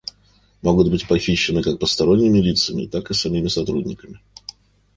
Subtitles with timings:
[0.63, 4.19] Могут быть похищены как посторонними лицами, так и самими сотрудниками